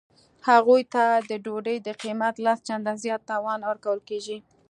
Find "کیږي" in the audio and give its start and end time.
4.09-4.37